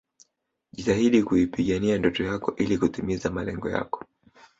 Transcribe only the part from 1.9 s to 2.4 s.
ndoto